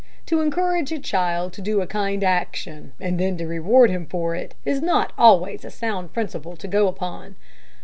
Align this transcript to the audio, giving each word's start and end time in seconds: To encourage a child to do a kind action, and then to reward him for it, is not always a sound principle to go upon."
To 0.25 0.41
encourage 0.41 0.91
a 0.91 0.97
child 0.97 1.53
to 1.53 1.61
do 1.61 1.79
a 1.79 1.85
kind 1.85 2.23
action, 2.23 2.93
and 2.99 3.19
then 3.19 3.37
to 3.37 3.45
reward 3.45 3.91
him 3.91 4.07
for 4.07 4.33
it, 4.33 4.55
is 4.65 4.81
not 4.81 5.13
always 5.15 5.63
a 5.63 5.69
sound 5.69 6.11
principle 6.11 6.55
to 6.55 6.67
go 6.67 6.87
upon." 6.87 7.35